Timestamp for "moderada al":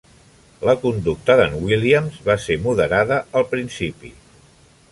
2.65-3.49